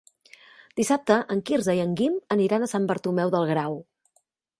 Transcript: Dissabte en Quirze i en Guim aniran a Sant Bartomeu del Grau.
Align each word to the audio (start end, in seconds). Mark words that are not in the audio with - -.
Dissabte 0.79 1.17
en 1.35 1.43
Quirze 1.49 1.75
i 1.79 1.81
en 1.83 1.93
Guim 1.99 2.15
aniran 2.37 2.65
a 2.65 2.71
Sant 2.73 2.87
Bartomeu 2.93 3.33
del 3.37 3.47
Grau. 3.51 3.77